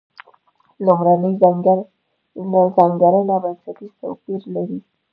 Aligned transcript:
لومړۍ 2.41 2.67
ځانګړنه 3.01 3.35
بنسټیز 3.43 3.91
توپیر 4.01 4.41
لري. 4.55 4.77